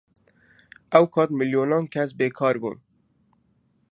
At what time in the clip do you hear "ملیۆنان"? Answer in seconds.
1.39-1.83